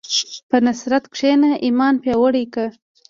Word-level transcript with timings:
په 0.49 0.57
نصرت 0.65 1.03
کښېنه، 1.13 1.49
ایمان 1.65 1.95
پیاوړی 2.03 2.43
کړه. 2.53 2.67